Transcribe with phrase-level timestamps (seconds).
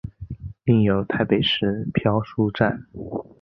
[0.63, 2.87] 另有台北市漂书站。